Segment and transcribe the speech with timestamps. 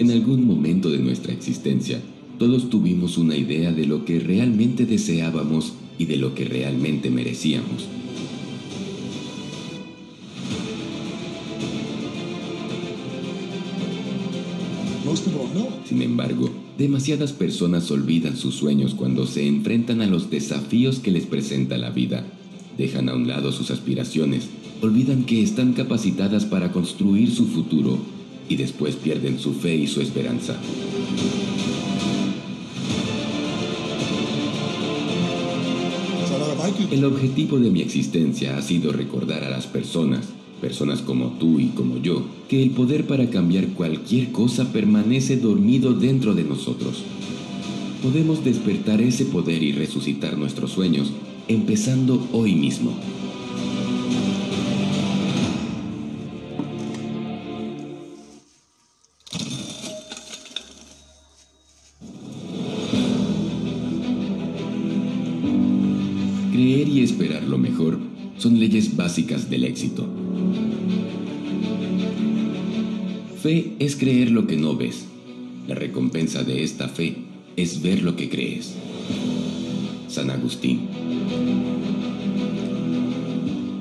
[0.00, 2.00] En algún momento de nuestra existencia,
[2.38, 7.86] todos tuvimos una idea de lo que realmente deseábamos y de lo que realmente merecíamos.
[15.86, 16.48] Sin embargo,
[16.78, 21.90] demasiadas personas olvidan sus sueños cuando se enfrentan a los desafíos que les presenta la
[21.90, 22.24] vida.
[22.78, 24.48] Dejan a un lado sus aspiraciones,
[24.80, 27.98] olvidan que están capacitadas para construir su futuro
[28.50, 30.60] y después pierden su fe y su esperanza.
[36.90, 40.28] El objetivo de mi existencia ha sido recordar a las personas
[40.60, 45.94] personas como tú y como yo, que el poder para cambiar cualquier cosa permanece dormido
[45.94, 47.02] dentro de nosotros.
[48.02, 51.10] Podemos despertar ese poder y resucitar nuestros sueños,
[51.48, 52.92] empezando hoy mismo.
[66.90, 67.98] Y esperar lo mejor
[68.36, 70.06] son leyes básicas del éxito.
[73.42, 75.06] Fe es creer lo que no ves.
[75.68, 77.16] La recompensa de esta fe
[77.56, 78.74] es ver lo que crees.
[80.08, 80.80] San Agustín.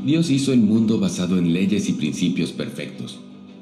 [0.05, 3.19] Dios hizo el mundo basado en leyes y principios perfectos.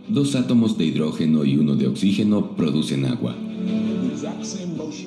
[0.10, 3.36] Dos átomos de hidrógeno y uno de oxígeno producen agua.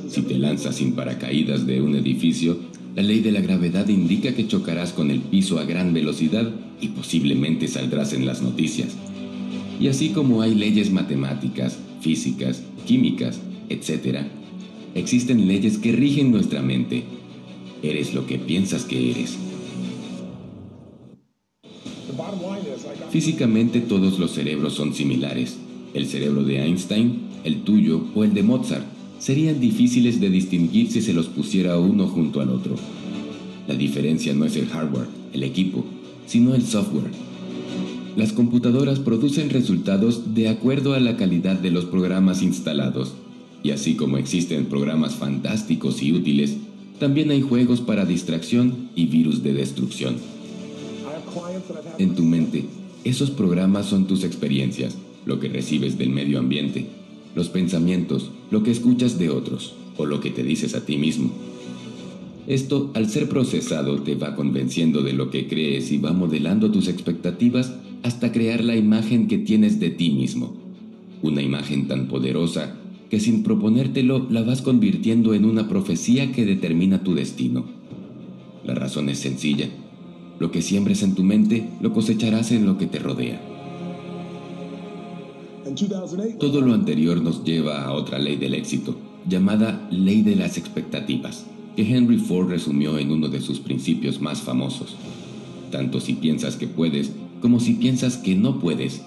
[0.09, 2.59] Si te lanzas sin paracaídas de un edificio,
[2.95, 6.89] la ley de la gravedad indica que chocarás con el piso a gran velocidad y
[6.89, 8.97] posiblemente saldrás en las noticias.
[9.81, 14.27] Y así como hay leyes matemáticas, físicas, químicas, etc.,
[14.95, 17.05] existen leyes que rigen nuestra mente.
[17.83, 19.39] Eres lo que piensas que eres.
[23.11, 25.59] Físicamente todos los cerebros son similares.
[25.95, 31.01] El cerebro de Einstein, el tuyo o el de Mozart serían difíciles de distinguir si
[31.01, 32.75] se los pusiera uno junto al otro.
[33.69, 35.85] La diferencia no es el hardware, el equipo,
[36.27, 37.13] sino el software
[38.17, 43.15] las computadoras producen resultados de acuerdo a la calidad de los programas instalados.
[43.63, 46.57] Y así como existen programas fantásticos y útiles,
[46.99, 50.17] también hay juegos para distracción y virus de destrucción.
[51.99, 52.65] En tu mente,
[53.05, 56.87] esos programas son tus experiencias, lo que recibes del medio ambiente,
[57.35, 61.31] los pensamientos, lo que escuchas de otros o lo que te dices a ti mismo.
[62.47, 66.89] Esto, al ser procesado, te va convenciendo de lo que crees y va modelando tus
[66.89, 70.57] expectativas hasta crear la imagen que tienes de ti mismo.
[71.23, 72.77] Una imagen tan poderosa
[73.11, 77.67] que sin proponértelo la vas convirtiendo en una profecía que determina tu destino.
[78.65, 79.69] La razón es sencilla.
[80.39, 83.50] Lo que siembres en tu mente lo cosecharás en lo que te rodea.
[86.39, 88.97] Todo lo anterior nos lleva a otra ley del éxito,
[89.29, 94.41] llamada ley de las expectativas, que Henry Ford resumió en uno de sus principios más
[94.41, 94.97] famosos.
[95.71, 99.03] Tanto si piensas que puedes como si piensas que no puedes,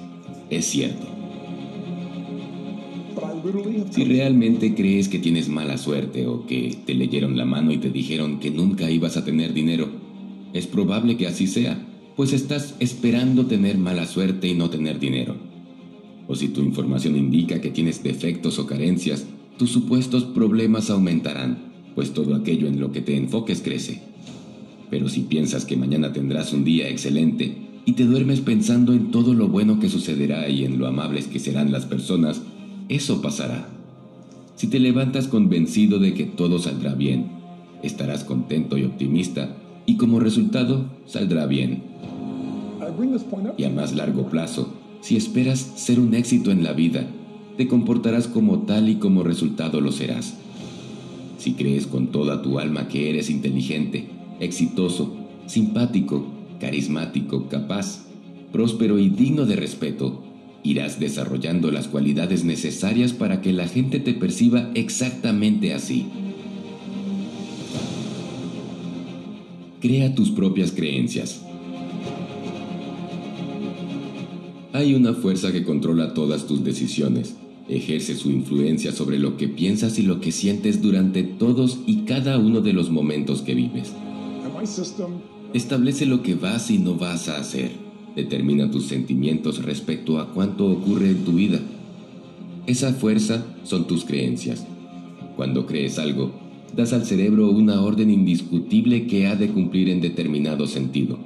[0.49, 1.05] es cierto.
[3.91, 7.89] Si realmente crees que tienes mala suerte o que te leyeron la mano y te
[7.89, 9.87] dijeron que nunca ibas a tener dinero,
[10.53, 11.85] es probable que así sea,
[12.15, 15.35] pues estás esperando tener mala suerte y no tener dinero.
[16.33, 19.23] O si tu información indica que tienes defectos o carencias,
[19.59, 21.59] tus supuestos problemas aumentarán,
[21.93, 24.01] pues todo aquello en lo que te enfoques crece.
[24.89, 27.55] Pero si piensas que mañana tendrás un día excelente,
[27.85, 31.37] y te duermes pensando en todo lo bueno que sucederá y en lo amables que
[31.37, 32.41] serán las personas,
[32.89, 33.69] eso pasará.
[34.55, 37.27] Si te levantas convencido de que todo saldrá bien,
[37.83, 39.55] estarás contento y optimista
[39.85, 41.83] y como resultado saldrá bien.
[43.55, 47.05] Y a más largo plazo, si esperas ser un éxito en la vida,
[47.57, 50.35] te comportarás como tal y como resultado lo serás.
[51.37, 54.07] Si crees con toda tu alma que eres inteligente,
[54.39, 55.13] exitoso,
[55.45, 56.25] simpático,
[56.61, 58.05] carismático, capaz,
[58.53, 60.23] próspero y digno de respeto,
[60.63, 66.05] irás desarrollando las cualidades necesarias para que la gente te perciba exactamente así.
[69.81, 71.43] Crea tus propias creencias.
[74.73, 77.35] Hay una fuerza que controla todas tus decisiones,
[77.69, 82.39] ejerce su influencia sobre lo que piensas y lo que sientes durante todos y cada
[82.39, 83.93] uno de los momentos que vives.
[85.53, 87.69] Establece lo que vas y no vas a hacer.
[88.15, 91.59] Determina tus sentimientos respecto a cuánto ocurre en tu vida.
[92.65, 94.65] Esa fuerza son tus creencias.
[95.35, 96.31] Cuando crees algo,
[96.75, 101.19] das al cerebro una orden indiscutible que ha de cumplir en determinado sentido.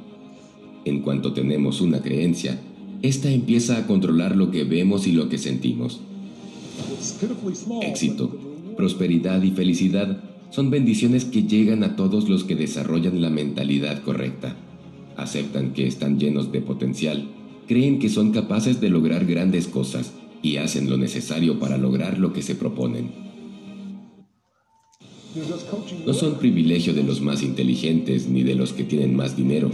[0.83, 2.59] En cuanto tenemos una creencia,
[3.01, 6.01] ésta empieza a controlar lo que vemos y lo que sentimos.
[7.81, 8.37] Éxito,
[8.75, 14.55] prosperidad y felicidad son bendiciones que llegan a todos los que desarrollan la mentalidad correcta.
[15.15, 17.27] Aceptan que están llenos de potencial,
[17.67, 22.33] creen que son capaces de lograr grandes cosas y hacen lo necesario para lograr lo
[22.33, 23.27] que se proponen.
[26.05, 29.69] No son privilegio de los más inteligentes ni de los que tienen más dinero.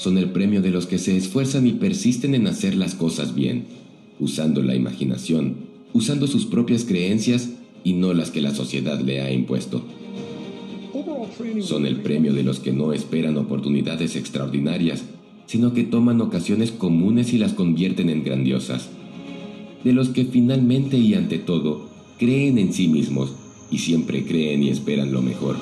[0.00, 3.64] Son el premio de los que se esfuerzan y persisten en hacer las cosas bien,
[4.18, 5.56] usando la imaginación,
[5.92, 7.50] usando sus propias creencias
[7.84, 9.82] y no las que la sociedad le ha impuesto.
[11.60, 15.04] Son el premio de los que no esperan oportunidades extraordinarias,
[15.44, 18.88] sino que toman ocasiones comunes y las convierten en grandiosas.
[19.84, 23.34] De los que finalmente y ante todo creen en sí mismos
[23.70, 25.56] y siempre creen y esperan lo mejor.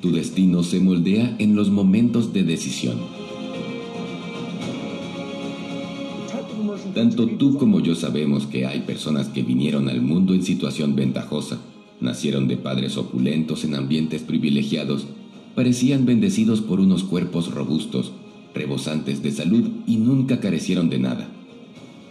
[0.00, 2.98] Tu destino se moldea en los momentos de decisión.
[6.94, 11.58] Tanto tú como yo sabemos que hay personas que vinieron al mundo en situación ventajosa,
[12.00, 15.06] nacieron de padres opulentos en ambientes privilegiados,
[15.56, 18.12] parecían bendecidos por unos cuerpos robustos,
[18.54, 21.28] rebosantes de salud y nunca carecieron de nada.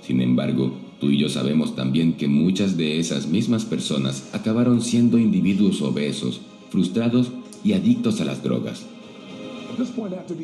[0.02, 5.18] Sin embargo, tú y yo sabemos también que muchas de esas mismas personas acabaron siendo
[5.18, 7.32] individuos obesos, frustrados
[7.64, 8.86] y adictos a las drogas.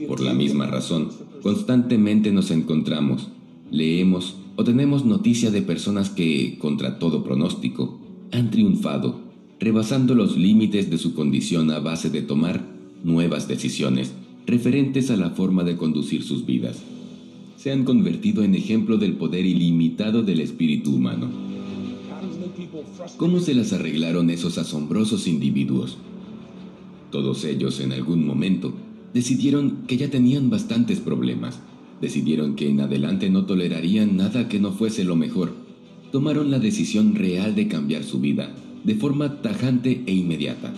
[0.07, 1.10] Por la misma razón,
[1.42, 3.30] constantemente nos encontramos
[3.74, 8.00] leemos o tenemos noticia de personas que, contra todo pronóstico,
[8.31, 9.19] han triunfado,
[9.60, 12.63] rebasando los límites de su condición a base de tomar
[13.04, 14.13] nuevas decisiones
[14.45, 16.83] referentes a la forma de conducir sus vidas.
[17.57, 21.30] Se han convertido en ejemplo del poder ilimitado del espíritu humano.
[23.18, 25.98] ¿Cómo se las arreglaron esos asombrosos individuos?
[27.13, 28.74] Todos ellos en algún momento
[29.13, 31.62] decidieron que ya tenían bastantes problemas
[32.04, 35.54] Decidieron que en adelante no tolerarían nada que no fuese lo mejor.
[36.12, 40.74] Tomaron la decisión real de cambiar su vida, de forma tajante e inmediata.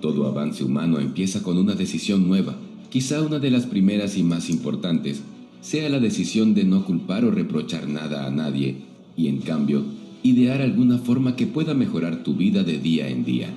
[0.00, 2.54] Todo avance humano empieza con una decisión nueva,
[2.90, 5.24] quizá una de las primeras y más importantes,
[5.60, 8.76] sea la decisión de no culpar o reprochar nada a nadie,
[9.16, 9.82] y en cambio,
[10.22, 13.48] idear alguna forma que pueda mejorar tu vida de día en día.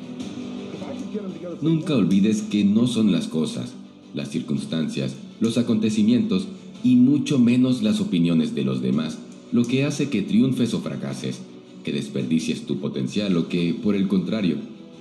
[1.62, 3.74] Nunca olvides que no son las cosas,
[4.14, 6.48] las circunstancias, los acontecimientos
[6.84, 9.18] y mucho menos las opiniones de los demás,
[9.52, 11.40] lo que hace que triunfes o fracases,
[11.84, 14.58] que desperdicies tu potencial o que, por el contrario,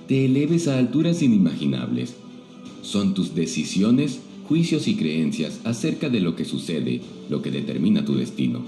[0.07, 2.15] te eleves a alturas inimaginables.
[2.81, 8.15] Son tus decisiones, juicios y creencias acerca de lo que sucede lo que determina tu
[8.15, 8.61] destino.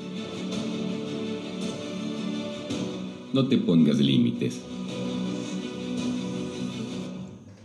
[3.31, 4.59] No te pongas límites.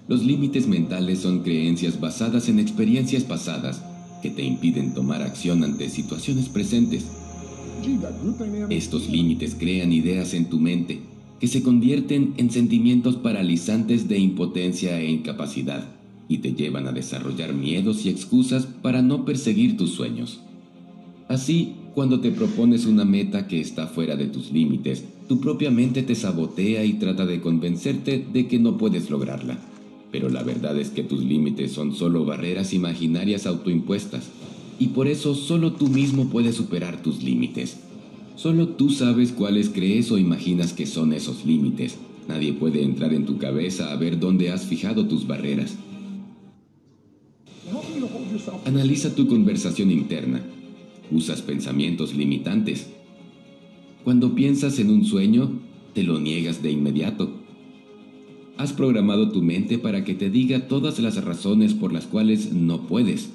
[0.07, 3.83] Los límites mentales son creencias basadas en experiencias pasadas
[4.23, 7.07] que te impiden tomar acción ante situaciones presentes.
[8.69, 11.01] Estos límites crean ideas en tu mente
[11.41, 15.89] que se convierten en sentimientos paralizantes de impotencia e incapacidad
[16.29, 20.41] y te llevan a desarrollar miedos y excusas para no perseguir tus sueños.
[21.29, 26.03] Así, cuando te propones una meta que está fuera de tus límites, tu propia mente
[26.03, 29.59] te sabotea y trata de convencerte de que no puedes lograrla
[30.15, 34.31] pero la verdad es que tus límites son solo barreras imaginarias autoimpuestas,
[34.79, 37.81] y por eso solo tú mismo puedes superar tus límites.
[38.37, 41.97] Solo tú sabes cuáles crees o imaginas que son esos límites.
[42.29, 45.75] Nadie puede entrar en tu cabeza a ver dónde has fijado tus barreras.
[48.67, 50.43] Analiza tu conversación interna.
[51.11, 52.87] Usas pensamientos limitantes.
[54.05, 55.51] Cuando piensas en un sueño,
[55.93, 57.44] te lo niegas de inmediato
[58.65, 62.87] Has programado tu mente para que te diga todas las razones por las cuales no
[62.87, 63.29] puedes.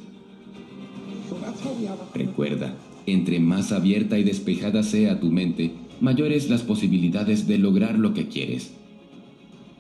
[2.16, 8.16] Recuerda, entre más abierta y despejada sea tu mente, mayores las posibilidades de lograr lo
[8.16, 8.72] que quieres.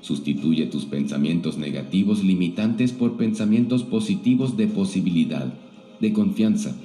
[0.02, 5.52] Sustituye tus pensamientos negativos limitantes por pensamientos positivos de posibilidad,
[6.00, 6.76] de confianza.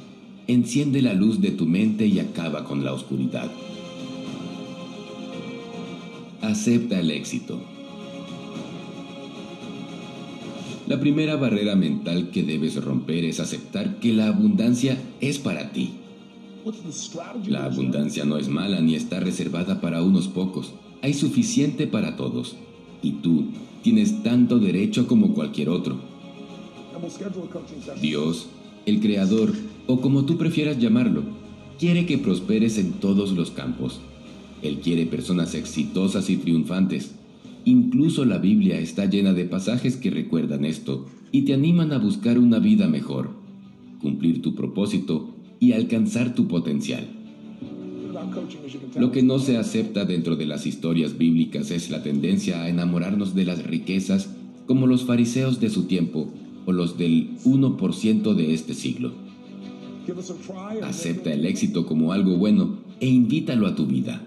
[0.46, 3.50] Enciende la luz de tu mente y acaba con la oscuridad.
[6.40, 7.73] Acepta el éxito.
[10.86, 15.94] La primera barrera mental que debes romper es aceptar que la abundancia es para ti.
[17.46, 20.72] La abundancia no es mala ni está reservada para unos pocos.
[21.00, 22.56] Hay suficiente para todos.
[23.02, 23.46] Y tú
[23.82, 25.96] tienes tanto derecho como cualquier otro.
[28.02, 28.46] Dios,
[28.84, 29.52] el Creador,
[29.86, 31.22] o como tú prefieras llamarlo,
[31.78, 34.00] quiere que prosperes en todos los campos.
[34.62, 37.12] Él quiere personas exitosas y triunfantes.
[37.64, 42.38] Incluso la Biblia está llena de pasajes que recuerdan esto y te animan a buscar
[42.38, 43.30] una vida mejor,
[44.00, 47.08] cumplir tu propósito y alcanzar tu potencial.
[48.98, 53.34] Lo que no se acepta dentro de las historias bíblicas es la tendencia a enamorarnos
[53.34, 54.30] de las riquezas
[54.66, 56.28] como los fariseos de su tiempo
[56.66, 59.12] o los del 1% de este siglo.
[60.82, 64.22] Acepta el éxito como algo bueno e invítalo a tu vida.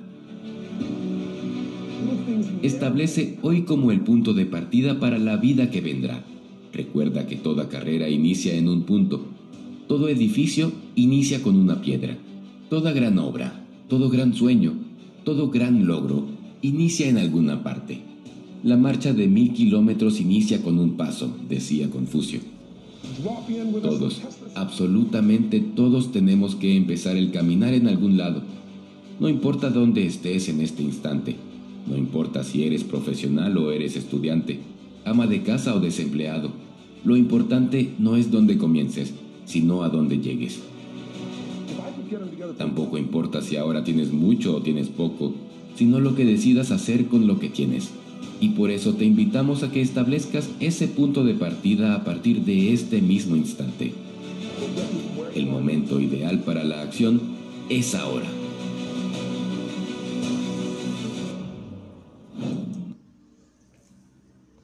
[2.67, 6.25] Establece hoy como el punto de partida para la vida que vendrá.
[6.73, 9.25] Recuerda que toda carrera inicia en un punto.
[9.87, 12.17] Todo edificio inicia con una piedra.
[12.69, 14.73] Toda gran obra, todo gran sueño,
[15.23, 16.25] todo gran logro
[16.61, 18.01] inicia en alguna parte.
[18.65, 22.41] La marcha de mil kilómetros inicia con un paso, decía Confucio.
[23.81, 24.23] Todos,
[24.55, 28.41] absolutamente todos tenemos que empezar el caminar en algún lado.
[29.21, 31.37] No importa dónde estés en este instante,
[31.87, 34.59] no importa si eres profesional o eres estudiante,
[35.05, 36.51] ama de casa o desempleado.
[37.05, 39.13] Lo importante no es dónde comiences,
[39.45, 40.59] sino a dónde llegues.
[42.57, 45.33] Tampoco importa si ahora tienes mucho o tienes poco,
[45.75, 47.89] sino lo que decidas hacer con lo que tienes.
[48.41, 52.73] Y por eso te invitamos a que establezcas ese punto de partida a partir de
[52.73, 53.93] este mismo instante.
[55.35, 57.21] El momento ideal para la acción
[57.69, 58.27] es ahora.